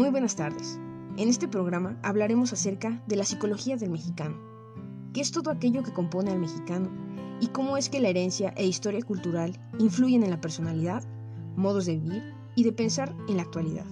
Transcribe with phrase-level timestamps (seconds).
[0.00, 0.80] Muy buenas tardes.
[1.18, 4.40] En este programa hablaremos acerca de la psicología del mexicano,
[5.12, 6.88] qué es todo aquello que compone al mexicano
[7.38, 11.04] y cómo es que la herencia e historia cultural influyen en la personalidad,
[11.54, 13.84] modos de vivir y de pensar en la actualidad.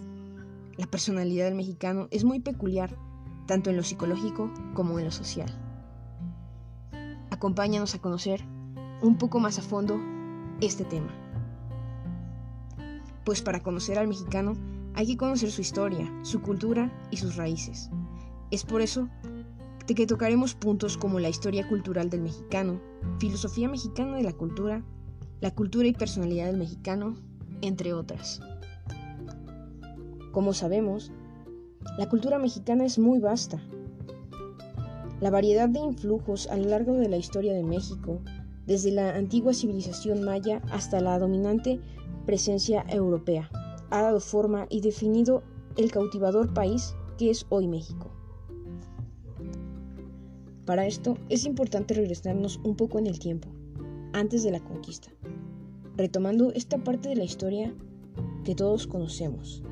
[0.79, 2.97] La personalidad del mexicano es muy peculiar,
[3.47, 5.51] tanto en lo psicológico como en lo social.
[7.29, 8.43] Acompáñanos a conocer
[9.03, 10.01] un poco más a fondo
[10.63, 11.13] este tema.
[13.27, 14.55] Pues para conocer al mexicano
[14.99, 17.89] hay que conocer su historia, su cultura y sus raíces.
[18.51, 19.09] Es por eso
[19.87, 22.81] que tocaremos puntos como la historia cultural del mexicano,
[23.21, 24.85] filosofía mexicana de la cultura,
[25.41, 27.15] la cultura y personalidad del mexicano,
[27.63, 28.41] entre otras.
[30.33, 31.13] Como sabemos,
[31.97, 33.63] la cultura mexicana es muy vasta.
[35.21, 38.21] La variedad de influjos a lo largo de la historia de México,
[38.67, 41.81] desde la antigua civilización maya hasta la dominante
[42.27, 43.49] presencia europea,
[43.91, 45.43] ha dado forma y definido
[45.77, 48.11] el cautivador país que es hoy México.
[50.65, 53.49] Para esto es importante regresarnos un poco en el tiempo,
[54.13, 55.11] antes de la conquista,
[55.97, 57.75] retomando esta parte de la historia
[58.45, 59.63] que todos conocemos,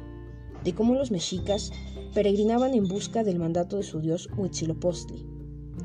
[0.64, 1.70] de cómo los mexicas
[2.14, 5.27] peregrinaban en busca del mandato de su dios Huitzilopochtli.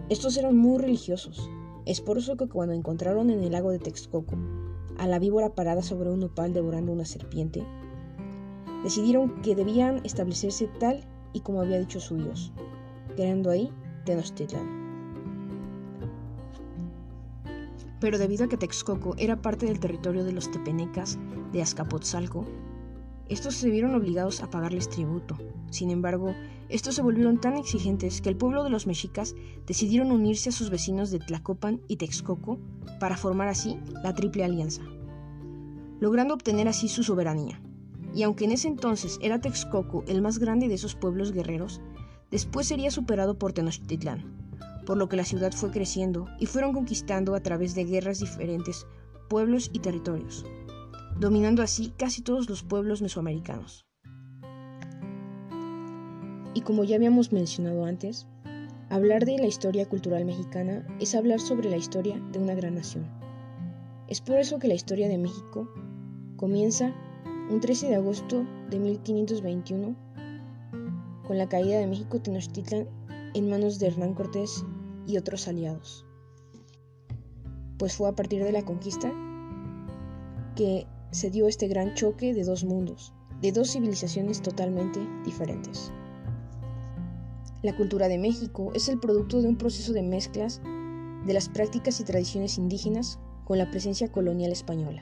[0.10, 1.50] Estos eran muy religiosos,
[1.86, 4.38] es por eso que cuando encontraron en el lago de Texcoco
[4.98, 7.66] a la víbora parada sobre un nopal devorando una serpiente,
[8.84, 11.02] decidieron que debían establecerse tal
[11.34, 12.52] y como había dicho su Dios,
[13.16, 13.72] creando ahí
[14.06, 14.82] Tenochtitlan.
[18.00, 21.20] Pero debido a que Texcoco era parte del territorio de los tepenecas
[21.54, 22.46] de Azcapotzalco,
[23.30, 25.38] estos se vieron obligados a pagarles tributo.
[25.70, 26.34] Sin embargo,
[26.68, 29.36] estos se volvieron tan exigentes que el pueblo de los mexicas
[29.68, 32.60] decidieron unirse a sus vecinos de Tlacopan y Texcoco
[33.00, 34.82] para formar así la Triple Alianza,
[36.00, 37.62] logrando obtener así su soberanía
[38.14, 41.82] y aunque en ese entonces era Texcoco el más grande de esos pueblos guerreros,
[42.30, 44.42] después sería superado por Tenochtitlán,
[44.86, 48.86] por lo que la ciudad fue creciendo y fueron conquistando a través de guerras diferentes
[49.30, 50.46] pueblos y territorios,
[51.20, 53.86] dominando así casi todos los pueblos mesoamericanos.
[56.54, 58.28] Y como ya habíamos mencionado antes,
[58.90, 63.08] hablar de la historia cultural mexicana es hablar sobre la historia de una gran nación.
[64.10, 65.72] Es por eso que la historia de México
[66.36, 66.94] comienza
[67.50, 69.96] un 13 de agosto de 1521,
[71.28, 72.88] con la caída de México Tenochtitlan
[73.34, 74.64] en manos de Hernán Cortés
[75.08, 76.06] y otros aliados.
[77.78, 79.12] Pues fue a partir de la conquista
[80.56, 85.92] que se dio este gran choque de dos mundos, de dos civilizaciones totalmente diferentes.
[87.64, 90.62] La cultura de México es el producto de un proceso de mezclas
[91.26, 95.02] de las prácticas y tradiciones indígenas con la presencia colonial española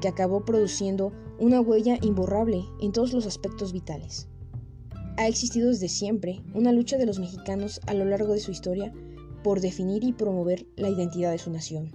[0.00, 4.28] que acabó produciendo una huella imborrable en todos los aspectos vitales.
[5.18, 8.92] Ha existido desde siempre una lucha de los mexicanos a lo largo de su historia
[9.42, 11.92] por definir y promover la identidad de su nación.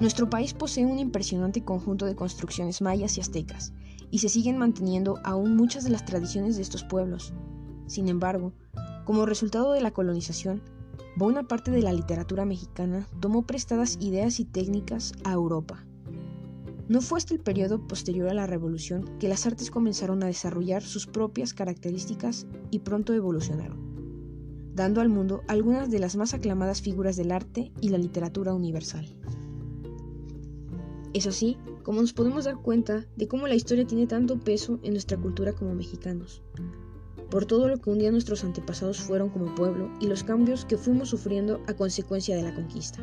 [0.00, 3.72] Nuestro país posee un impresionante conjunto de construcciones mayas y aztecas,
[4.10, 7.32] y se siguen manteniendo aún muchas de las tradiciones de estos pueblos.
[7.86, 8.52] Sin embargo,
[9.04, 10.62] como resultado de la colonización,
[11.16, 15.84] buena parte de la literatura mexicana tomó prestadas ideas y técnicas a Europa
[16.88, 20.82] no fue hasta el periodo posterior a la Revolución que las artes comenzaron a desarrollar
[20.82, 27.16] sus propias características y pronto evolucionaron, dando al mundo algunas de las más aclamadas figuras
[27.16, 29.06] del arte y la literatura universal.
[31.14, 34.92] Es así como nos podemos dar cuenta de cómo la historia tiene tanto peso en
[34.92, 36.42] nuestra cultura como mexicanos,
[37.30, 40.76] por todo lo que un día nuestros antepasados fueron como pueblo y los cambios que
[40.76, 43.00] fuimos sufriendo a consecuencia de la conquista.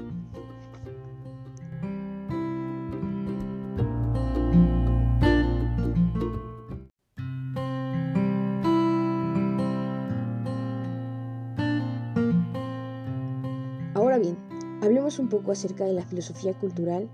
[15.19, 17.09] Un poco acerca de la filosofía cultural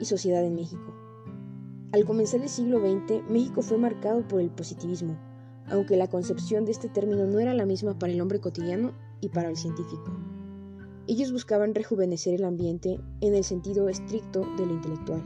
[0.00, 0.94] y sociedad en México.
[1.92, 5.16] Al comenzar el siglo XX, México fue marcado por el positivismo,
[5.68, 9.28] aunque la concepción de este término no era la misma para el hombre cotidiano y
[9.28, 10.12] para el científico.
[11.08, 15.22] Ellos buscaban rejuvenecer el ambiente en el sentido estricto de lo intelectual,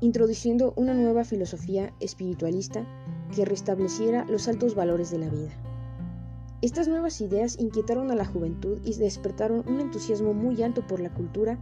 [0.00, 2.86] introduciendo una nueva filosofía espiritualista
[3.34, 5.67] que restableciera los altos valores de la vida.
[6.60, 11.14] Estas nuevas ideas inquietaron a la juventud y despertaron un entusiasmo muy alto por la
[11.14, 11.56] cultura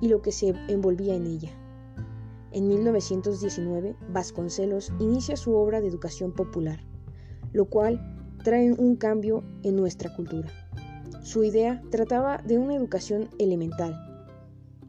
[0.00, 1.50] y lo que se envolvía en ella.
[2.50, 6.80] En 1919, Vasconcelos inicia su obra de educación popular,
[7.52, 8.00] lo cual
[8.42, 10.50] trae un cambio en nuestra cultura.
[11.22, 13.94] Su idea trataba de una educación elemental,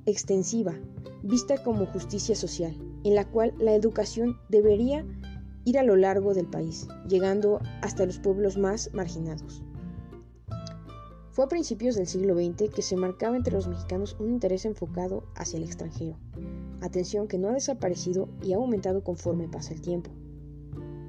[0.08, 0.74] extensiva,
[1.22, 5.06] vista como justicia social, en la cual la educación debería
[5.66, 9.64] ir a lo largo del país, llegando hasta los pueblos más marginados.
[11.32, 15.24] Fue a principios del siglo XX que se marcaba entre los mexicanos un interés enfocado
[15.36, 16.18] hacia el extranjero,
[16.82, 20.12] atención que no ha desaparecido y ha aumentado conforme pasa el tiempo.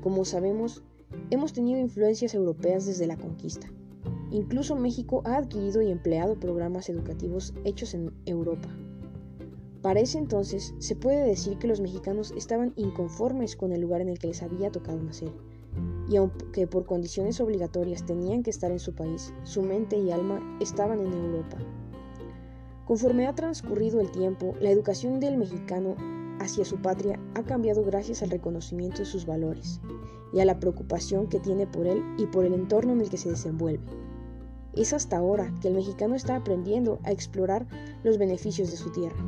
[0.01, 0.83] Como sabemos,
[1.31, 3.69] hemos tenido influencias europeas desde la conquista.
[4.31, 8.69] Incluso México ha adquirido y empleado programas educativos hechos en Europa.
[9.83, 14.09] Para ese entonces se puede decir que los mexicanos estaban inconformes con el lugar en
[14.09, 15.33] el que les había tocado nacer,
[16.09, 20.41] y aunque por condiciones obligatorias tenían que estar en su país, su mente y alma
[20.61, 21.59] estaban en Europa.
[22.87, 25.97] Conforme ha transcurrido el tiempo, la educación del mexicano
[26.39, 29.81] hacia su patria ha cambiado gracias al reconocimiento de sus valores
[30.33, 33.19] y a la preocupación que tiene por él y por el entorno en el que
[33.19, 33.85] se desenvuelve.
[34.75, 37.67] Es hasta ahora que el mexicano está aprendiendo a explorar
[38.05, 39.23] los beneficios de su tierra.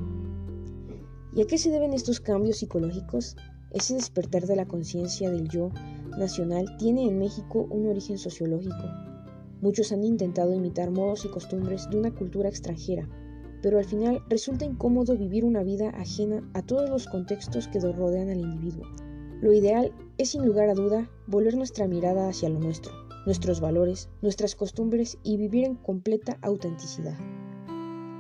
[1.36, 3.36] ¿Y a qué se deben estos cambios psicológicos?
[3.72, 5.70] Ese despertar de la conciencia del yo
[6.16, 8.84] nacional tiene en México un origen sociológico.
[9.60, 13.08] Muchos han intentado imitar modos y costumbres de una cultura extranjera,
[13.62, 18.28] pero al final resulta incómodo vivir una vida ajena a todos los contextos que rodean
[18.28, 18.84] al individuo.
[19.40, 22.92] Lo ideal es sin lugar a duda volver nuestra mirada hacia lo nuestro,
[23.26, 27.19] nuestros valores, nuestras costumbres y vivir en completa autenticidad.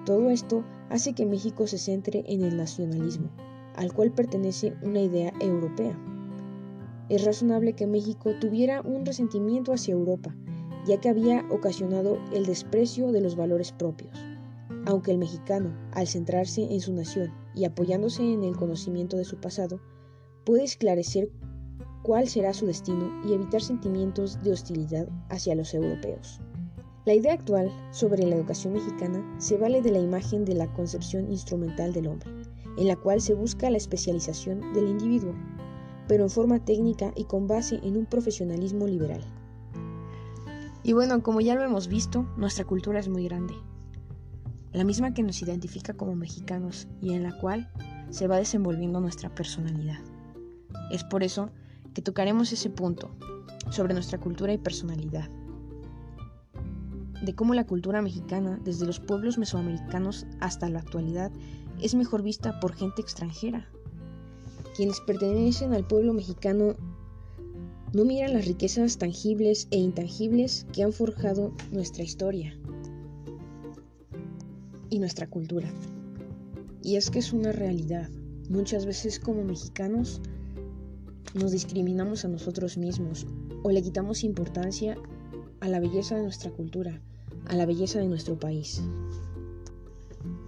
[0.04, 0.64] Todo esto
[0.94, 3.28] hace que México se centre en el nacionalismo,
[3.74, 5.98] al cual pertenece una idea europea.
[7.08, 10.36] Es razonable que México tuviera un resentimiento hacia Europa,
[10.86, 14.16] ya que había ocasionado el desprecio de los valores propios.
[14.86, 19.40] Aunque el mexicano, al centrarse en su nación y apoyándose en el conocimiento de su
[19.40, 19.80] pasado,
[20.44, 21.28] puede esclarecer
[22.04, 26.40] cuál será su destino y evitar sentimientos de hostilidad hacia los europeos.
[27.04, 31.30] La idea actual sobre la educación mexicana se vale de la imagen de la concepción
[31.30, 32.30] instrumental del hombre,
[32.78, 35.34] en la cual se busca la especialización del individuo,
[36.08, 39.22] pero en forma técnica y con base en un profesionalismo liberal.
[40.82, 43.54] Y bueno, como ya lo hemos visto, nuestra cultura es muy grande,
[44.72, 47.70] la misma que nos identifica como mexicanos y en la cual
[48.08, 49.98] se va desenvolviendo nuestra personalidad.
[50.90, 51.50] Es por eso
[51.92, 53.14] que tocaremos ese punto
[53.70, 55.28] sobre nuestra cultura y personalidad,
[57.24, 61.32] de cómo la cultura mexicana, desde los pueblos mesoamericanos hasta la actualidad,
[61.80, 63.68] es mejor vista por gente extranjera,
[64.76, 66.76] quienes pertenecen al pueblo mexicano
[67.92, 72.58] no miran las riquezas tangibles e intangibles que han forjado nuestra historia
[74.90, 75.68] y nuestra cultura.
[76.82, 78.08] Y es que es una realidad.
[78.50, 80.20] Muchas veces como mexicanos
[81.34, 83.26] nos discriminamos a nosotros mismos
[83.62, 84.96] o le quitamos importancia
[85.60, 87.00] a la belleza de nuestra cultura,
[87.46, 88.82] a la belleza de nuestro país.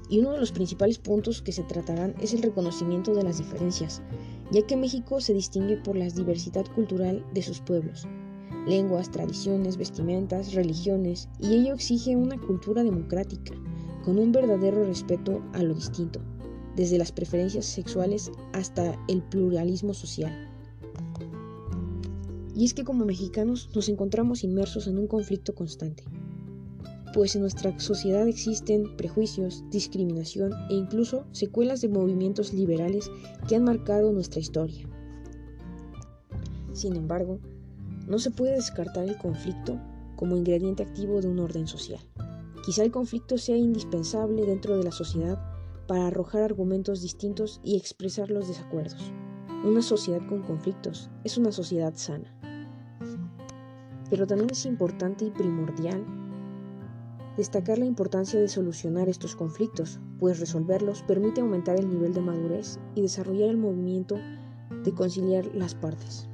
[0.08, 4.02] Y uno de los principales puntos que se tratarán es el reconocimiento de las diferencias,
[4.50, 8.06] ya que México se distingue por la diversidad cultural de sus pueblos,
[8.66, 13.54] lenguas, tradiciones, vestimentas, religiones, y ello exige una cultura democrática,
[14.04, 16.20] con un verdadero respeto a lo distinto,
[16.76, 20.32] desde las preferencias sexuales hasta el pluralismo social.
[22.54, 26.04] Y es que como mexicanos nos encontramos inmersos en un conflicto constante,
[27.16, 33.10] pues en nuestra sociedad existen prejuicios, discriminación e incluso secuelas de movimientos liberales
[33.48, 34.86] que han marcado nuestra historia.
[36.74, 37.41] Sin embargo,
[38.06, 39.81] no se puede descartar el conflicto
[40.14, 42.02] como ingrediente activo de un orden social.
[42.67, 45.41] Quizá el conflicto sea indispensable dentro de la sociedad
[45.88, 49.10] para arrojar argumentos distintos y expresar los desacuerdos.
[49.64, 52.38] Una sociedad con conflictos es una sociedad sana.
[54.10, 56.25] Pero también es importante y primordial
[57.36, 62.78] destacar la importancia de solucionar estos conflictos, pues resolverlos permite aumentar el nivel de madurez
[62.94, 64.16] y desarrollar el movimiento
[64.82, 66.28] de conciliar las partes.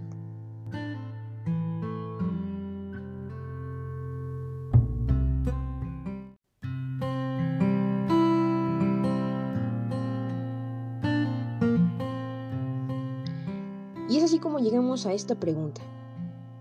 [14.09, 15.81] Y es así como llegamos a esta pregunta.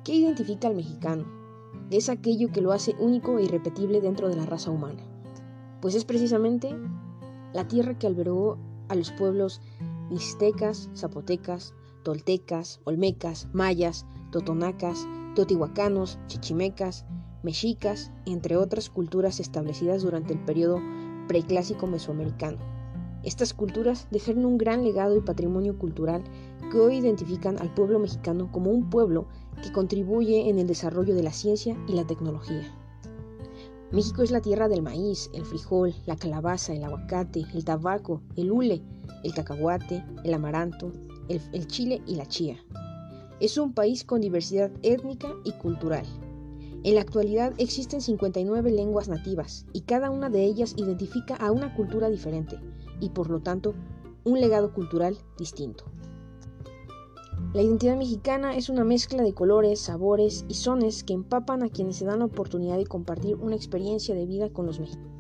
[0.06, 1.41] ¿Qué identifica al mexicano?
[1.98, 5.04] Es aquello que lo hace único e irrepetible dentro de la raza humana,
[5.82, 6.76] pues es precisamente
[7.54, 8.58] la tierra que albergó
[8.88, 9.62] a los pueblos
[10.10, 17.06] mixtecas, zapotecas, toltecas, olmecas, mayas, totonacas, totihuacanos, chichimecas,
[17.44, 20.80] mexicas, entre otras culturas establecidas durante el periodo
[21.28, 22.58] preclásico mesoamericano.
[23.24, 26.24] Estas culturas dejaron un gran legado y patrimonio cultural
[26.72, 29.28] que hoy identifican al pueblo mexicano como un pueblo
[29.62, 32.74] que contribuye en el desarrollo de la ciencia y la tecnología.
[33.92, 38.50] México es la tierra del maíz, el frijol, la calabaza, el aguacate, el tabaco, el
[38.50, 38.82] hule,
[39.26, 40.94] el cacahuate, el amaranto,
[41.28, 42.58] el, chile y la chía.
[43.42, 46.06] Es un país con diversidad étnica y cultural.
[46.84, 51.76] En la actualidad existen 59 lenguas nativas y cada una de ellas identifica a una
[51.76, 52.58] cultura diferente
[53.02, 53.74] y por lo tanto
[54.24, 55.91] un legado cultural distinto.
[57.54, 61.98] La identidad mexicana es una mezcla de colores, sabores y sones que empapan a quienes
[61.98, 65.12] se dan la oportunidad de compartir una experiencia de vida con los mexicanos.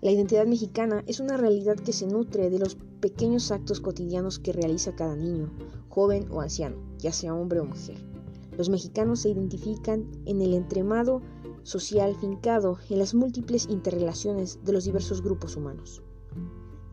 [0.00, 4.52] La identidad mexicana es una realidad que se nutre de los pequeños actos cotidianos que
[4.52, 5.52] realiza cada niño,
[5.88, 7.96] joven o anciano, ya sea hombre o mujer.
[8.58, 11.22] Los mexicanos se identifican en el entremado
[11.62, 16.02] social fincado en las múltiples interrelaciones de los diversos grupos humanos.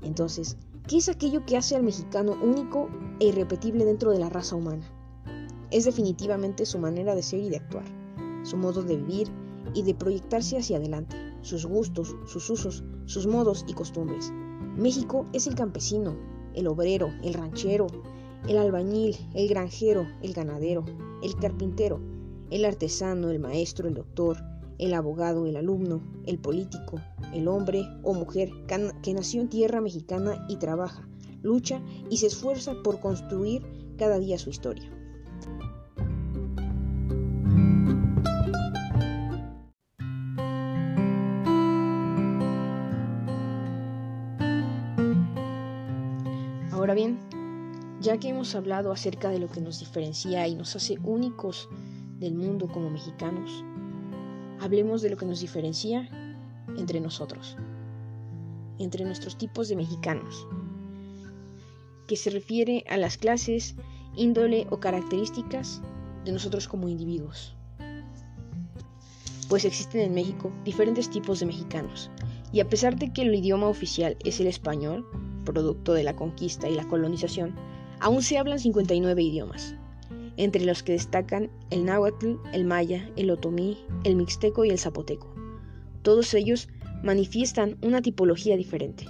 [0.03, 0.57] Entonces,
[0.87, 4.83] ¿qué es aquello que hace al mexicano único e irrepetible dentro de la raza humana?
[5.71, 7.85] Es definitivamente su manera de ser y de actuar,
[8.43, 9.27] su modo de vivir
[9.73, 14.31] y de proyectarse hacia adelante, sus gustos, sus usos, sus modos y costumbres.
[14.75, 16.15] México es el campesino,
[16.53, 17.87] el obrero, el ranchero,
[18.47, 20.85] el albañil, el granjero, el ganadero,
[21.21, 21.99] el carpintero,
[22.49, 24.37] el artesano, el maestro, el doctor,
[24.79, 26.99] el abogado, el alumno, el político,
[27.33, 28.49] el hombre o mujer
[29.03, 31.07] que nació en tierra mexicana y trabaja,
[31.43, 33.61] lucha y se esfuerza por construir
[33.97, 34.89] cada día su historia.
[46.71, 47.19] Ahora bien,
[47.99, 51.67] ya que hemos hablado acerca de lo que nos diferencia y nos hace únicos
[52.17, 53.65] del mundo como mexicanos,
[54.59, 56.09] hablemos de lo que nos diferencia
[56.77, 57.57] entre nosotros,
[58.77, 60.47] entre nuestros tipos de mexicanos,
[62.07, 63.75] que se refiere a las clases,
[64.15, 65.81] índole o características
[66.25, 67.55] de nosotros como individuos.
[69.47, 72.11] Pues existen en México diferentes tipos de mexicanos,
[72.51, 75.05] y a pesar de que el idioma oficial es el español,
[75.45, 77.55] producto de la conquista y la colonización,
[77.99, 79.75] aún se hablan 59 idiomas,
[80.39, 85.35] entre los que destacan el náhuatl, el maya, el otomí, el mixteco y el zapoteco.
[86.01, 86.69] Todos ellos
[87.03, 89.05] manifiestan una tipología diferente.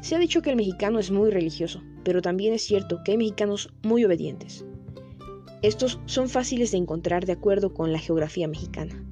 [0.00, 3.18] Se ha dicho que el mexicano es muy religioso, pero también es cierto que hay
[3.18, 4.64] mexicanos muy obedientes.
[5.60, 9.04] Estos son fáciles de encontrar de acuerdo con la geografía mexicana.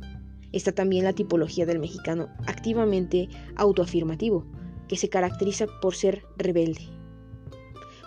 [0.52, 4.46] Está también la tipología del mexicano activamente autoafirmativo,
[4.88, 6.88] que se caracteriza por ser rebelde.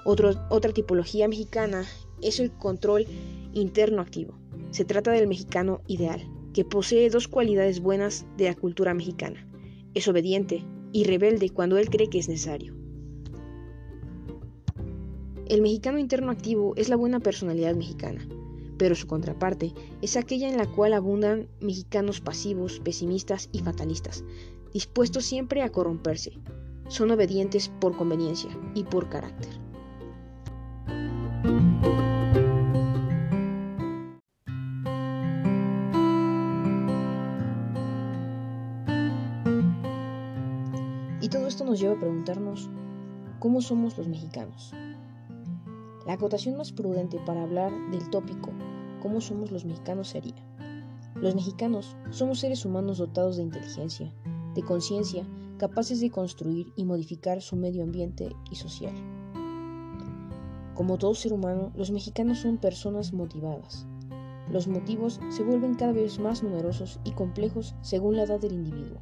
[0.06, 1.86] otra tipología mexicana
[2.22, 3.06] es el control
[3.54, 4.34] interno activo.
[4.72, 6.22] Se trata del mexicano ideal,
[6.54, 9.48] que posee dos cualidades buenas de la cultura mexicana.
[9.94, 12.76] Es obediente y rebelde cuando él cree que es necesario.
[15.48, 18.26] El mexicano interno activo es la buena personalidad mexicana,
[18.78, 24.24] pero su contraparte es aquella en la cual abundan mexicanos pasivos, pesimistas y fatalistas,
[24.74, 26.32] dispuestos siempre a corromperse,
[26.88, 29.50] son obedientes por conveniencia y por carácter.
[41.82, 42.70] Lleva a preguntarnos,
[43.40, 44.74] ¿cómo somos los mexicanos?
[46.06, 48.52] La acotación más prudente para hablar del tópico,
[49.02, 50.10] ¿cómo somos los mexicanos?
[50.10, 50.36] sería,
[51.16, 54.14] los mexicanos somos seres humanos dotados de inteligencia,
[54.54, 55.26] de conciencia
[55.58, 58.94] capaces de construir y modificar su medio ambiente y social.
[60.74, 63.86] Como todo ser humano, los mexicanos son personas motivadas.
[64.50, 69.00] Los motivos se vuelven cada vez más numerosos y complejos según la edad del individuo.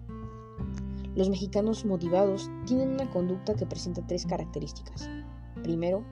[1.19, 5.09] Los mexicanos motivados tienen una conducta que presenta tres características.
[5.63, 6.05] Primero,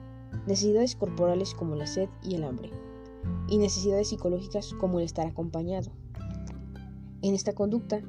[0.46, 2.72] necesidades corporales como la sed y el hambre,
[3.48, 5.92] y necesidades psicológicas como el estar acompañado.
[7.22, 8.02] En esta conducta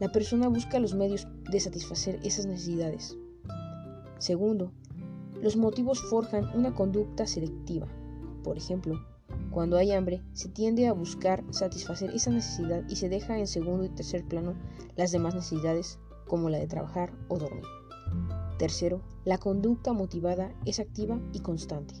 [0.00, 3.16] la persona busca los medios de satisfacer esas necesidades.
[4.18, 4.72] Segundo,
[5.40, 7.86] los motivos forjan una conducta selectiva.
[8.42, 8.98] Por ejemplo,
[9.52, 13.84] cuando hay hambre, se tiende a buscar satisfacer esa necesidad y se deja en segundo
[13.84, 14.54] y tercer plano
[14.96, 17.64] las demás necesidades, como la de trabajar o dormir.
[18.56, 21.96] Tercero, la conducta motivada es activa y constante.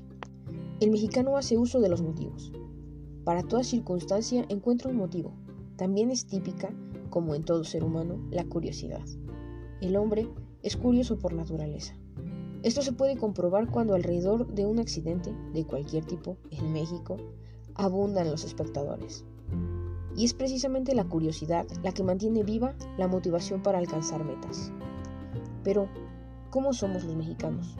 [0.78, 2.52] El mexicano hace uso de los motivos.
[3.24, 5.32] Para toda circunstancia encuentra un motivo.
[5.74, 6.72] También es típica
[7.10, 9.04] como en todo ser humano, la curiosidad.
[9.80, 10.28] El hombre
[10.62, 11.96] es curioso por naturaleza.
[12.62, 17.16] Esto se puede comprobar cuando alrededor de un accidente de cualquier tipo en México
[17.74, 19.24] abundan los espectadores.
[20.16, 24.72] Y es precisamente la curiosidad la que mantiene viva la motivación para alcanzar metas.
[25.62, 25.88] Pero,
[26.50, 27.76] ¿cómo somos los mexicanos?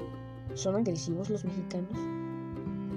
[0.54, 1.98] ¿Son agresivos los mexicanos?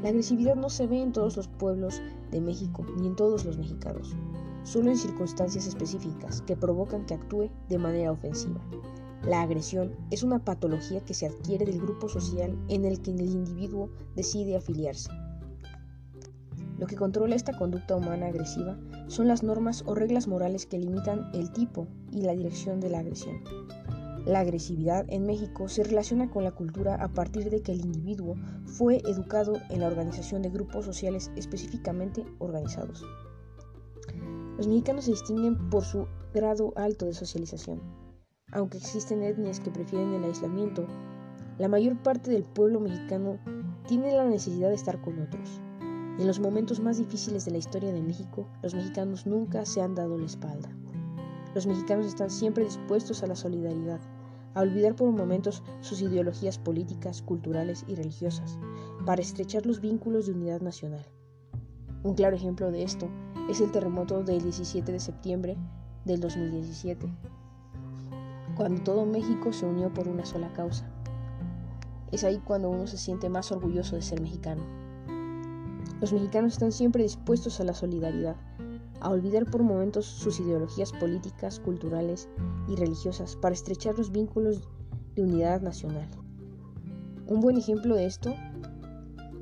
[0.01, 3.57] La agresividad no se ve en todos los pueblos de México ni en todos los
[3.57, 4.15] mexicanos
[4.63, 8.61] solo en circunstancias específicas que provocan que actúe de manera ofensiva.
[9.25, 13.21] La agresión es una patología que se adquiere del grupo social en el que el
[13.21, 15.09] individuo decide afiliarse.
[16.83, 21.29] Lo que controla esta conducta humana agresiva son las normas o reglas morales que limitan
[21.33, 23.41] el tipo y la dirección de la agresión.
[24.25, 28.35] La agresividad en México se relaciona con la cultura a partir de que el individuo
[28.65, 33.05] fue educado en la organización de grupos sociales específicamente organizados.
[34.57, 37.81] Los mexicanos se distinguen por su grado alto de socialización.
[38.51, 40.85] Aunque existen etnias que prefieren el aislamiento,
[41.59, 43.39] la mayor parte del pueblo mexicano
[43.87, 45.61] tiene la necesidad de estar con otros.
[46.20, 49.96] En los momentos más difíciles de la historia de México, los mexicanos nunca se han
[49.96, 50.70] dado la espalda.
[51.55, 54.00] Los mexicanos están siempre dispuestos a la solidaridad,
[54.53, 58.60] a olvidar por momentos sus ideologías políticas, culturales y religiosas,
[59.08, 61.03] para estrechar los vínculos de unidad nacional.
[62.03, 63.10] Un claro ejemplo de esto
[63.50, 65.58] es el terremoto del 17 de septiembre
[66.05, 67.08] del 2017,
[68.55, 70.88] cuando todo México se unió por una sola causa.
[72.12, 74.82] Es ahí cuando uno se siente más orgulloso de ser mexicano.
[76.03, 78.36] Los mexicanos están siempre dispuestos a la solidaridad,
[79.00, 82.27] a olvidar por momentos sus ideologías políticas, culturales
[82.67, 84.67] y religiosas para estrechar los vínculos
[85.15, 86.10] de unidad nacional.
[87.25, 88.36] Un buen ejemplo de esto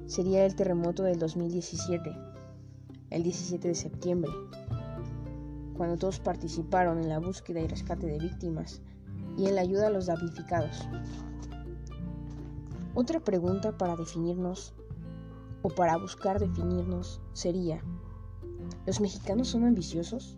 [0.06, 2.16] sería el terremoto del 2017,
[3.10, 4.32] el 17 de septiembre,
[5.76, 8.84] cuando todos participaron en la búsqueda y rescate de víctimas
[9.36, 10.88] y en la ayuda a los damnificados.
[12.94, 14.76] Otra pregunta para definirnos
[15.62, 17.82] o para buscar definirnos sería,
[18.86, 20.38] ¿Los mexicanos son ambiciosos?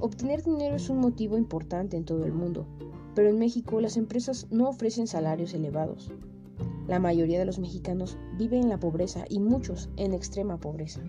[0.00, 2.66] Obtener dinero es un motivo importante en todo el mundo,
[3.14, 6.10] pero en México las empresas no ofrecen salarios elevados.
[6.88, 11.02] La mayoría de los mexicanos viven en la pobreza y muchos en extrema pobreza.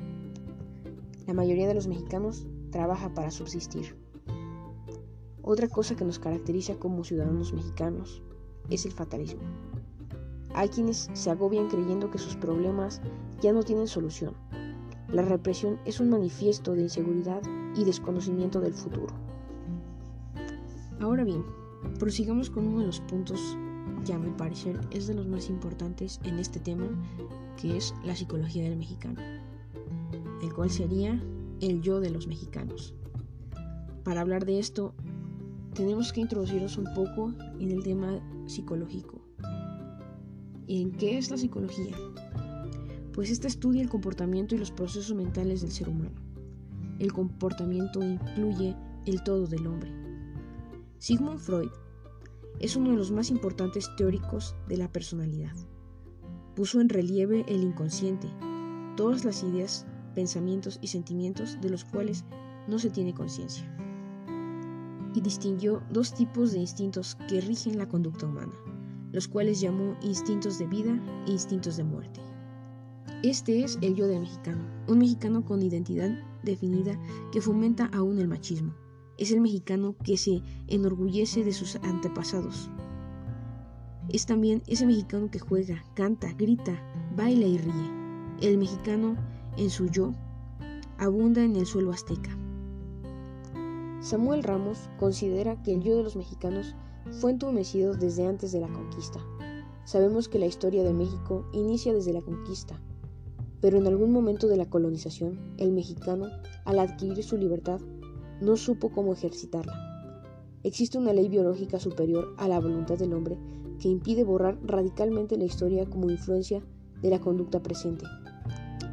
[1.26, 3.96] La mayoría de los mexicanos trabaja para subsistir.
[5.42, 8.22] Otra cosa que nos caracteriza como ciudadanos mexicanos
[8.70, 9.42] es el fatalismo.
[10.54, 13.02] Hay quienes se agobian creyendo que sus problemas
[13.42, 14.36] ya no tienen solución
[15.14, 17.42] la represión es un manifiesto de inseguridad
[17.76, 19.14] y desconocimiento del futuro.
[21.02, 21.44] Ahora bien,
[22.00, 23.58] prosigamos con uno de los puntos
[24.06, 26.88] que a mi parecer es de los más importantes en este tema,
[27.60, 29.20] que es la psicología del mexicano,
[30.42, 31.22] el cual sería
[31.60, 32.96] el yo de los mexicanos.
[34.06, 34.94] Para hablar de esto,
[35.74, 39.21] tenemos que introducirnos un poco en el tema psicológico.
[40.74, 41.98] ¿En qué es la psicología?
[43.12, 46.16] pues ésta estudia el comportamiento y los procesos mentales del ser humano.
[46.98, 48.74] El comportamiento incluye
[49.06, 49.92] el todo del hombre.
[50.98, 51.72] Sigmund Freud
[52.62, 55.58] es uno de los más importantes teóricos de la personalidad.
[56.56, 58.30] Puso en relieve el inconsciente,
[58.96, 62.24] todas las ideas, pensamientos y sentimientos de los cuales
[62.70, 63.68] no se tiene conciencia.
[65.14, 68.54] Y distinguió dos tipos de instintos que rigen la conducta humana,
[69.12, 72.22] los cuales llamó instintos de vida e instintos de muerte.
[73.24, 76.10] Este es el yo del mexicano, un mexicano con identidad
[76.44, 77.00] definida
[77.32, 78.74] que fomenta aún el machismo.
[79.18, 82.70] Es el mexicano que se enorgullece de sus antepasados.
[84.10, 86.74] Es también ese mexicano que juega, canta, grita,
[87.16, 87.92] baila y ríe.
[88.42, 89.16] El mexicano
[89.58, 90.14] en su yo
[90.98, 92.36] abunda en el suelo azteca.
[94.00, 96.76] Samuel Ramos considera que el yo de los mexicanos
[97.10, 99.20] fue entumecido desde antes de la conquista.
[99.84, 102.80] Sabemos que la historia de México inicia desde la conquista,
[103.60, 106.28] pero en algún momento de la colonización, el mexicano,
[106.66, 107.80] al adquirir su libertad,
[108.40, 109.74] no supo cómo ejercitarla.
[110.64, 113.38] Existe una ley biológica superior a la voluntad del hombre
[113.80, 116.64] que impide borrar radicalmente la historia como influencia
[117.02, 118.06] de la conducta presente.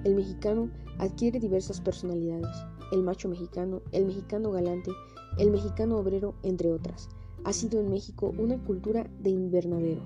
[0.04, 2.56] El mexicano adquiere diversas personalidades,
[2.92, 4.90] el macho mexicano, el mexicano galante,
[5.38, 7.08] el mexicano obrero, entre otras.
[7.44, 10.02] Ha sido en México una cultura de invernadero.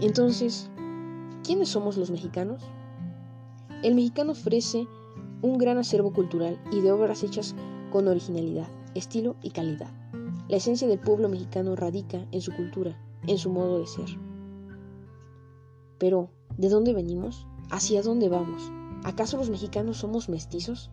[0.00, 0.70] Entonces,
[1.44, 2.62] ¿quiénes somos los mexicanos?
[3.82, 4.86] El mexicano ofrece
[5.42, 7.54] un gran acervo cultural y de obras hechas
[7.90, 9.90] con originalidad, estilo y calidad.
[10.48, 14.08] La esencia del pueblo mexicano radica en su cultura, en su modo de ser.
[15.98, 17.46] Pero, ¿de dónde venimos?
[17.70, 18.70] ¿Hacia dónde vamos?
[19.04, 20.90] ¿Acaso los mexicanos somos mestizos?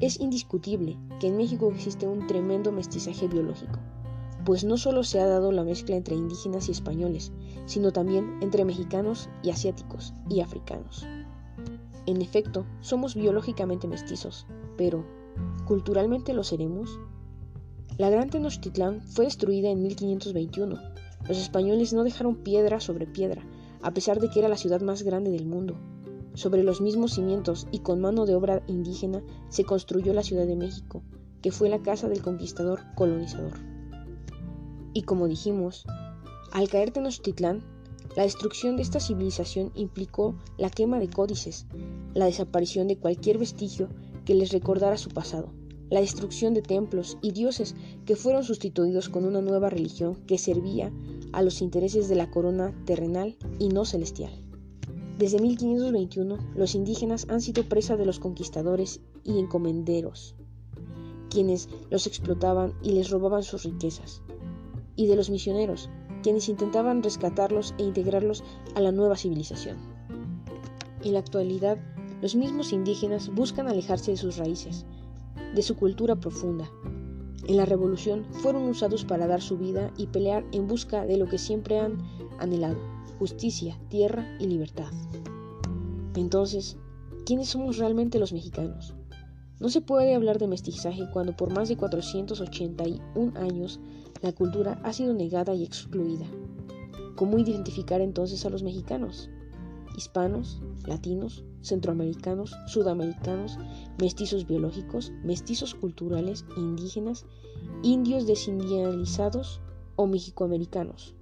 [0.00, 3.78] Es indiscutible que en México existe un tremendo mestizaje biológico
[4.48, 7.32] pues no solo se ha dado la mezcla entre indígenas y españoles,
[7.66, 11.06] sino también entre mexicanos y asiáticos y africanos.
[12.06, 14.46] En efecto, somos biológicamente mestizos,
[14.78, 15.04] pero
[15.66, 16.98] ¿culturalmente lo seremos?
[17.98, 20.76] La Gran Tenochtitlán fue destruida en 1521.
[21.26, 23.44] Los españoles no dejaron piedra sobre piedra,
[23.82, 25.76] a pesar de que era la ciudad más grande del mundo.
[26.34, 30.54] sobre los mismos cimientos y con mano de obra indígena se construyó la Ciudad de
[30.54, 31.02] México,
[31.42, 33.54] que fue la casa del conquistador colonizador.
[34.92, 35.84] Y como dijimos,
[36.52, 37.64] al caer Tenochtitlán,
[38.14, 41.66] la destrucción de esta civilización implicó la quema de códices,
[42.14, 43.88] la desaparición de cualquier vestigio
[44.24, 45.52] que les recordara su pasado,
[45.90, 47.74] la destrucción de templos y dioses
[48.04, 50.92] que fueron sustituidos con una nueva religión que servía
[51.32, 54.32] a los intereses de la corona terrenal y no celestial.
[55.18, 60.36] Desde 1521, los indígenas han sido presa de los conquistadores y encomenderos,
[61.28, 64.22] quienes los explotaban y les robaban sus riquezas,
[64.94, 65.90] y de los misioneros,
[66.22, 69.76] quienes intentaban rescatarlos e integrarlos a la nueva civilización.
[71.02, 71.78] En la actualidad,
[72.20, 74.86] los mismos indígenas buscan alejarse de sus raíces,
[75.54, 76.70] de su cultura profunda.
[77.46, 81.26] En la revolución fueron usados para dar su vida y pelear en busca de lo
[81.26, 81.98] que siempre han
[82.38, 82.78] anhelado,
[83.18, 84.90] justicia, tierra y libertad.
[86.14, 86.76] Entonces,
[87.24, 88.94] ¿quiénes somos realmente los mexicanos?
[89.60, 93.80] No se puede hablar de mestizaje cuando por más de 481 años
[94.22, 96.26] la cultura ha sido negada y excluida.
[97.16, 99.30] ¿Cómo identificar entonces a los mexicanos?
[99.96, 103.58] Hispanos, latinos, centroamericanos, sudamericanos,
[104.00, 107.26] mestizos biológicos, mestizos culturales, indígenas,
[107.82, 109.60] indios desindializados
[109.96, 111.14] o mexicoamericanos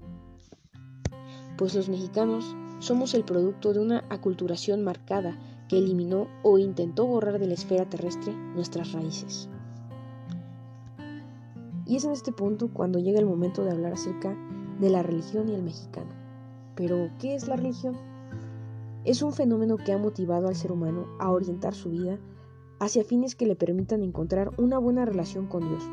[1.56, 7.38] pues los mexicanos somos el producto de una aculturación marcada que eliminó o intentó borrar
[7.38, 9.48] de la esfera terrestre nuestras raíces.
[11.86, 14.36] Y es en este punto cuando llega el momento de hablar acerca
[14.80, 16.10] de la religión y el mexicano.
[16.74, 17.96] Pero, ¿qué es la religión?
[19.06, 22.18] Es un fenómeno que ha motivado al ser humano a orientar su vida
[22.80, 25.84] hacia fines que le permitan encontrar una buena relación con Dios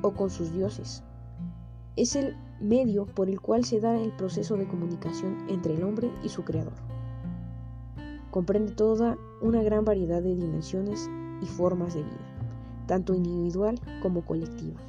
[0.00, 1.04] o con sus dioses.
[1.96, 6.10] Es el medio por el cual se da el proceso de comunicación entre el hombre
[6.22, 6.72] y su creador.
[8.30, 11.10] Comprende toda una gran variedad de dimensiones
[11.42, 14.80] y formas de vida, tanto individual como colectiva.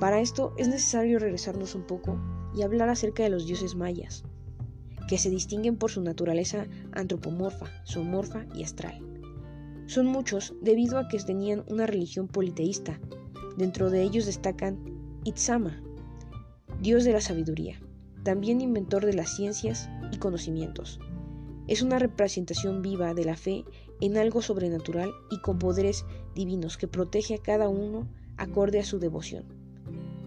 [0.00, 2.16] Para esto es necesario regresarnos un poco
[2.56, 4.24] y hablar acerca de los dioses mayas,
[5.08, 9.00] que se distinguen por su naturaleza antropomorfa, zoomorfa y astral.
[9.86, 13.00] Son muchos debido a que tenían una religión politeísta.
[13.56, 14.78] Dentro de ellos destacan
[15.24, 15.82] Itzama,
[16.80, 17.80] Dios de la sabiduría,
[18.22, 21.00] también inventor de las ciencias y conocimientos.
[21.66, 23.64] Es una representación viva de la fe
[24.00, 28.98] en algo sobrenatural y con poderes divinos que protege a cada uno acorde a su
[28.98, 29.44] devoción.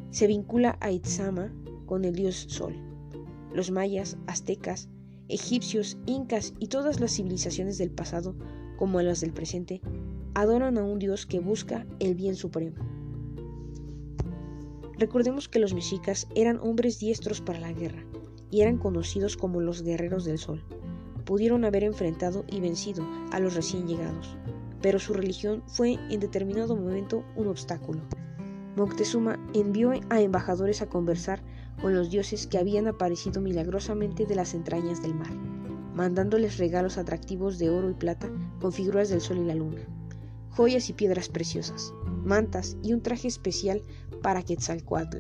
[0.09, 1.53] Se vincula a Itzama
[1.85, 2.90] con el dios Sol.
[3.53, 4.89] Los mayas, aztecas,
[5.27, 8.35] egipcios, incas y todas las civilizaciones del pasado,
[8.77, 9.81] como las del presente,
[10.33, 12.77] adoran a un dios que busca el bien supremo.
[14.97, 18.05] Recordemos que los mexicas eran hombres diestros para la guerra
[18.51, 20.63] y eran conocidos como los guerreros del sol.
[21.25, 24.37] Pudieron haber enfrentado y vencido a los recién llegados,
[24.81, 28.01] pero su religión fue en determinado momento un obstáculo.
[28.75, 31.41] Moctezuma envió a embajadores a conversar
[31.81, 35.33] con los dioses que habían aparecido milagrosamente de las entrañas del mar,
[35.95, 39.81] mandándoles regalos atractivos de oro y plata con figuras del sol y la luna,
[40.51, 43.83] joyas y piedras preciosas, mantas y un traje especial
[44.21, 45.19] para Quetzalcoatl,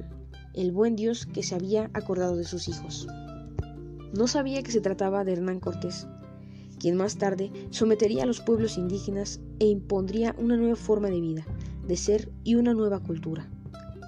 [0.53, 3.07] el buen Dios que se había acordado de sus hijos.
[4.13, 6.07] No sabía que se trataba de Hernán Cortés,
[6.79, 11.45] quien más tarde sometería a los pueblos indígenas e impondría una nueva forma de vida,
[11.87, 13.47] de ser y una nueva cultura.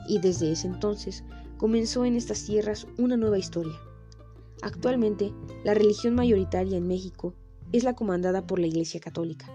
[0.08, 1.24] Y desde ese entonces
[1.64, 3.80] comenzó en estas tierras una nueva historia.
[4.64, 5.32] Actualmente,
[5.64, 7.36] la religión mayoritaria en México
[7.72, 9.46] es la comandada por la Iglesia Católica,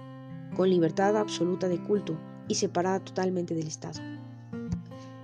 [0.57, 2.19] con libertad absoluta de culto
[2.49, 4.01] y separada totalmente del Estado.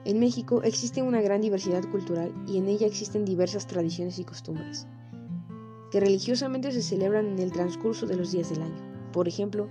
[0.04, 4.86] En México existe una gran diversidad cultural y en ella existen diversas tradiciones y costumbres,
[5.90, 9.10] que religiosamente se celebran en el transcurso de los días del año.
[9.10, 9.70] Por ejemplo,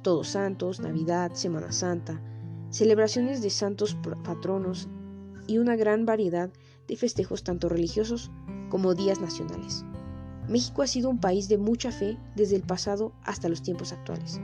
[0.00, 2.22] Todos Santos, Navidad, Semana Santa,
[2.70, 4.88] celebraciones de santos patronos
[5.46, 6.50] y una gran variedad
[6.88, 8.30] de festejos tanto religiosos
[8.68, 9.84] como días nacionales.
[10.48, 14.40] México ha sido un país de mucha fe desde el pasado hasta los tiempos actuales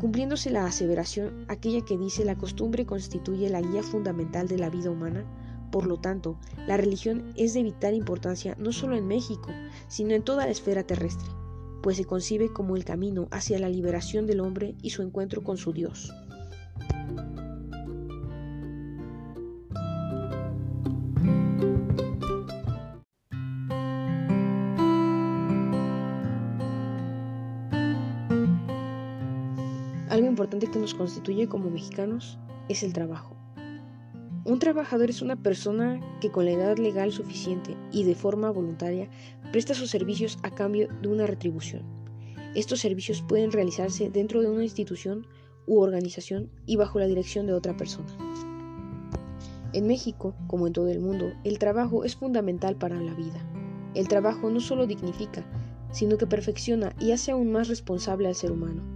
[0.00, 4.90] cumpliéndose la aseveración aquella que dice la costumbre constituye la guía fundamental de la vida
[4.90, 5.24] humana,
[5.70, 9.50] por lo tanto, la religión es de vital importancia no solo en México,
[9.88, 11.28] sino en toda la esfera terrestre,
[11.82, 15.56] pues se concibe como el camino hacia la liberación del hombre y su encuentro con
[15.56, 16.12] su Dios.
[30.16, 32.38] Algo importante que nos constituye como mexicanos
[32.70, 33.36] es el trabajo.
[34.46, 39.10] Un trabajador es una persona que con la edad legal suficiente y de forma voluntaria
[39.52, 41.82] presta sus servicios a cambio de una retribución.
[42.54, 45.26] Estos servicios pueden realizarse dentro de una institución
[45.66, 48.08] u organización y bajo la dirección de otra persona.
[49.74, 53.46] En México, como en todo el mundo, el trabajo es fundamental para la vida.
[53.94, 55.44] El trabajo no solo dignifica,
[55.92, 58.95] sino que perfecciona y hace aún más responsable al ser humano.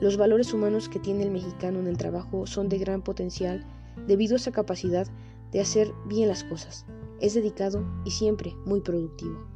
[0.00, 3.66] Los valores humanos que tiene el mexicano en el trabajo son de gran potencial
[4.06, 5.06] debido a esa capacidad
[5.52, 6.86] de hacer bien las cosas.
[7.20, 9.46] Es dedicado y siempre muy productivo.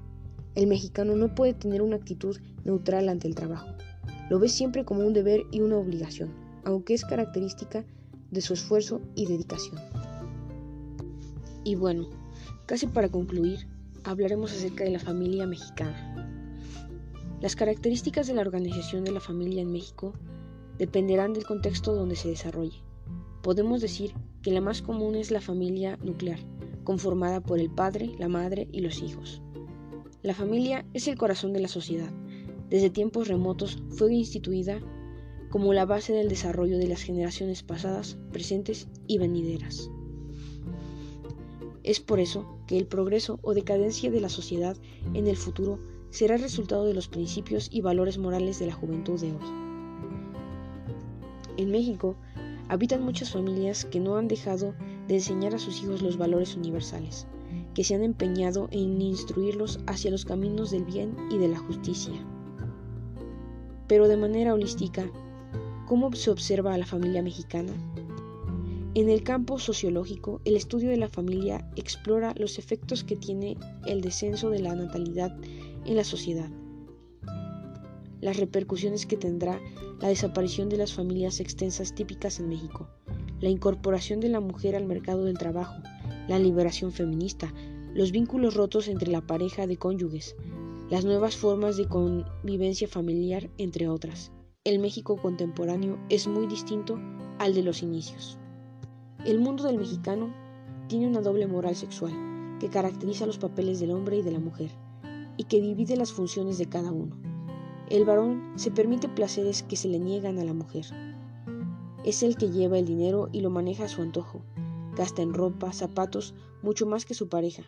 [0.54, 3.68] El mexicano no puede tener una actitud neutral ante el trabajo.
[4.28, 7.86] Lo ve siempre como un deber y una obligación, aunque es característica
[8.30, 9.80] de su esfuerzo y dedicación.
[11.64, 12.10] Y bueno,
[12.66, 13.66] casi para concluir,
[14.04, 16.10] hablaremos acerca de la familia mexicana.
[17.40, 20.12] Las características de la organización de la familia en México
[20.78, 22.82] dependerán del contexto donde se desarrolle.
[23.42, 26.38] Podemos decir que la más común es la familia nuclear,
[26.84, 29.42] conformada por el padre, la madre y los hijos.
[30.22, 32.10] La familia es el corazón de la sociedad.
[32.70, 34.80] Desde tiempos remotos fue instituida
[35.50, 39.90] como la base del desarrollo de las generaciones pasadas, presentes y venideras.
[41.82, 44.76] Es por eso que el progreso o decadencia de la sociedad
[45.12, 45.78] en el futuro
[46.10, 49.63] será resultado de los principios y valores morales de la juventud de hoy.
[51.56, 52.16] En México,
[52.68, 54.74] Habitan muchas familias que no han dejado
[55.06, 57.26] de enseñar a sus hijos los valores universales,
[57.74, 62.14] que se han empeñado en instruirlos hacia los caminos del bien y de la justicia.
[63.86, 65.10] Pero de manera holística,
[65.86, 67.72] ¿cómo se observa a la familia mexicana?
[68.94, 74.00] En el campo sociológico, el estudio de la familia explora los efectos que tiene el
[74.00, 75.36] descenso de la natalidad
[75.84, 76.48] en la sociedad
[78.24, 79.60] las repercusiones que tendrá
[80.00, 82.88] la desaparición de las familias extensas típicas en México,
[83.40, 85.74] la incorporación de la mujer al mercado del trabajo,
[86.26, 87.52] la liberación feminista,
[87.92, 90.36] los vínculos rotos entre la pareja de cónyuges,
[90.88, 94.32] las nuevas formas de convivencia familiar, entre otras.
[94.64, 96.98] El México contemporáneo es muy distinto
[97.38, 98.38] al de los inicios.
[99.26, 100.34] El mundo del mexicano
[100.88, 104.70] tiene una doble moral sexual que caracteriza los papeles del hombre y de la mujer
[105.36, 107.33] y que divide las funciones de cada uno.
[107.90, 110.86] El varón se permite placeres que se le niegan a la mujer.
[112.02, 114.42] Es el que lleva el dinero y lo maneja a su antojo.
[114.96, 117.62] Gasta en ropa, zapatos, mucho más que su pareja.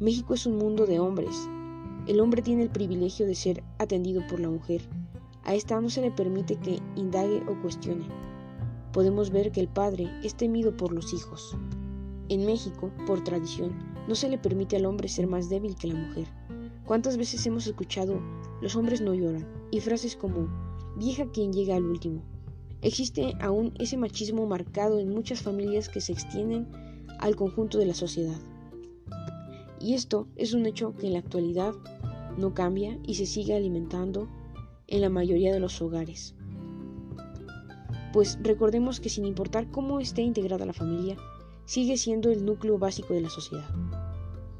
[0.00, 1.48] México es un mundo de hombres.
[2.06, 4.82] El hombre tiene el privilegio de ser atendido por la mujer.
[5.44, 8.06] A esta no se le permite que indague o cuestione.
[8.92, 11.54] Podemos ver que el padre es temido por los hijos.
[12.30, 13.74] En México, por tradición,
[14.08, 16.28] no se le permite al hombre ser más débil que la mujer.
[16.86, 18.20] ¿Cuántas veces hemos escuchado
[18.64, 20.48] los hombres no lloran y frases como
[20.96, 22.22] vieja quien llega al último?
[22.80, 26.66] Existe aún ese machismo marcado en muchas familias que se extienden
[27.18, 28.40] al conjunto de la sociedad.
[29.80, 31.74] Y esto es un hecho que en la actualidad
[32.38, 34.30] no cambia y se sigue alimentando
[34.86, 36.34] en la mayoría de los hogares.
[38.14, 41.18] Pues recordemos que sin importar cómo esté integrada la familia,
[41.66, 43.68] sigue siendo el núcleo básico de la sociedad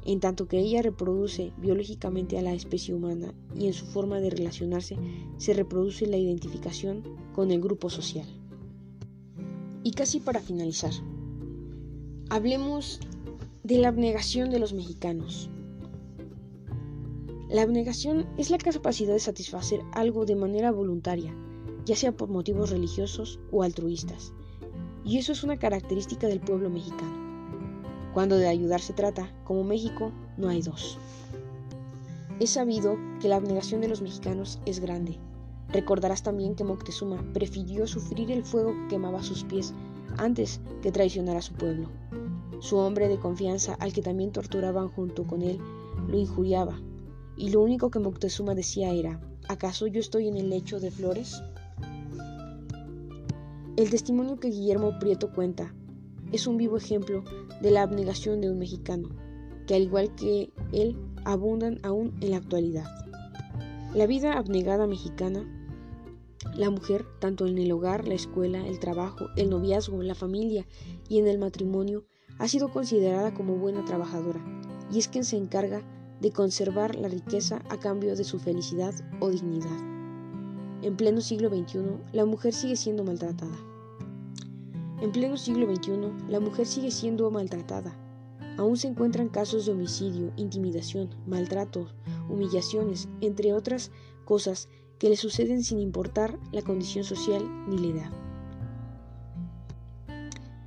[0.05, 4.29] en tanto que ella reproduce biológicamente a la especie humana y en su forma de
[4.29, 4.97] relacionarse
[5.37, 8.27] se reproduce la identificación con el grupo social.
[9.83, 10.93] Y casi para finalizar,
[12.29, 12.99] hablemos
[13.63, 15.49] de la abnegación de los mexicanos.
[17.49, 21.35] La abnegación es la capacidad de satisfacer algo de manera voluntaria,
[21.85, 24.33] ya sea por motivos religiosos o altruistas,
[25.03, 27.24] y eso es una característica del pueblo mexicano.
[28.15, 30.97] Cuando de ayudar se trata, como México, no hay dos.
[32.39, 35.19] Es sabido que la abnegación de los mexicanos es grande.
[35.67, 39.73] Recordarás también que Moctezuma prefirió sufrir el fuego que quemaba sus pies
[40.15, 41.89] antes que traicionar a su pueblo.
[42.61, 45.59] Su hombre de confianza, al que también torturaban junto con él,
[46.07, 46.79] lo injuriaba,
[47.35, 51.43] y lo único que Moctezuma decía era, ¿acaso yo estoy en el lecho de flores?
[53.75, 55.73] El testimonio que Guillermo Prieto cuenta
[56.35, 57.23] es un vivo ejemplo
[57.61, 59.09] de la abnegación de un mexicano,
[59.65, 62.85] que al igual que él abundan aún en la actualidad.
[63.93, 65.45] La vida abnegada mexicana,
[66.55, 70.67] la mujer, tanto en el hogar, la escuela, el trabajo, el noviazgo, la familia
[71.07, 72.03] y en el matrimonio,
[72.37, 74.43] ha sido considerada como buena trabajadora,
[74.91, 75.83] y es quien se encarga
[76.19, 79.79] de conservar la riqueza a cambio de su felicidad o dignidad.
[80.81, 81.79] En pleno siglo XXI,
[82.11, 83.74] la mujer sigue siendo maltratada.
[85.01, 87.95] En pleno siglo XXI, la mujer sigue siendo maltratada.
[88.57, 91.93] Aún se encuentran casos de homicidio, intimidación, maltratos,
[92.29, 93.91] humillaciones, entre otras
[94.23, 98.11] cosas que le suceden sin importar la condición social ni la edad.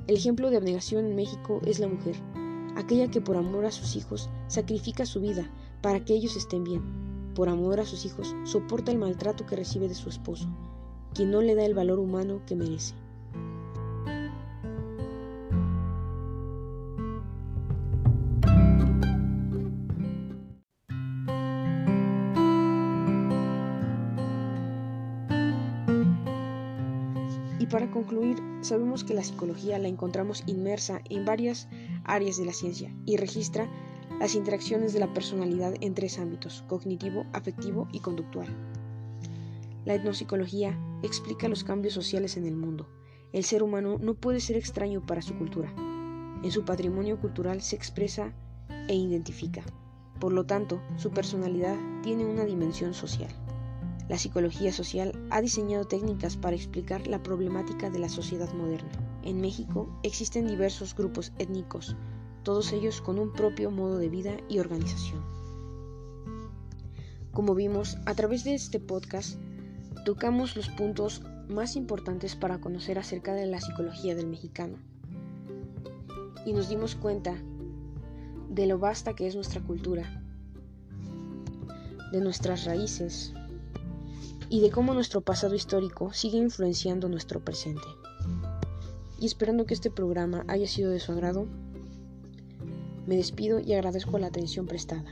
[0.07, 2.17] El ejemplo de abnegación en México es la mujer,
[2.77, 5.51] aquella que por amor a sus hijos sacrifica su vida
[5.83, 6.83] para que ellos estén bien.
[7.35, 10.49] Por amor a sus hijos soporta el maltrato que recibe de su esposo,
[11.15, 12.95] quien no le da el valor humano que merece.
[28.61, 31.69] Sabemos que la psicología la encontramos inmersa en varias
[32.05, 33.69] áreas de la ciencia y registra
[34.21, 38.49] las interacciones de la personalidad en tres ámbitos, cognitivo, afectivo y conductual.
[39.85, 42.89] La etnopsicología explica los cambios sociales en el mundo.
[43.33, 45.73] El ser humano no puede ser extraño para su cultura.
[46.43, 48.33] En su patrimonio cultural se expresa
[48.89, 49.63] e identifica.
[50.21, 53.31] Por lo tanto, su personalidad tiene una dimensión social.
[54.09, 58.91] La psicología social ha diseñado técnicas para explicar la problemática de la sociedad moderna.
[59.23, 61.95] En México existen diversos grupos étnicos,
[62.43, 65.23] todos ellos con un propio modo de vida y organización.
[67.33, 69.39] Como vimos, a través de este podcast
[70.07, 74.79] tocamos los puntos más importantes para conocer acerca de la psicología del mexicano.
[76.47, 77.37] Y nos dimos cuenta
[78.49, 80.25] de lo vasta que es nuestra cultura,
[82.11, 83.35] de nuestras raíces,
[84.51, 87.87] y de cómo nuestro pasado histórico sigue influenciando nuestro presente.
[89.21, 91.47] Y esperando que este programa haya sido de su agrado,
[93.07, 95.05] me despido y agradezco la atención prestada.